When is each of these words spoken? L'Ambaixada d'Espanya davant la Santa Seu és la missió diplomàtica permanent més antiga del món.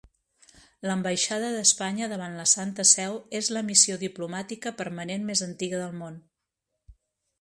L'Ambaixada 0.91 1.51
d'Espanya 1.55 2.07
davant 2.15 2.39
la 2.41 2.47
Santa 2.53 2.85
Seu 2.93 3.19
és 3.41 3.51
la 3.59 3.63
missió 3.69 4.01
diplomàtica 4.07 4.75
permanent 4.81 5.29
més 5.29 5.45
antiga 5.53 5.83
del 5.87 5.95
món. 6.03 6.19